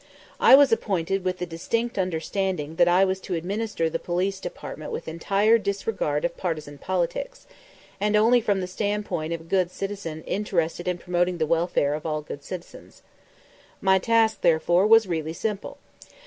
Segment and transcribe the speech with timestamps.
[0.39, 4.91] I was appointed with the distinct understanding that I was to administer the Police Department
[4.91, 7.45] with entire disregard of partisan politics,
[7.99, 12.03] and only from the standpoint of a good citizen interested in promoting the welfare of
[12.07, 13.03] all good citizens.
[13.79, 15.77] My task, therefore, was really simple.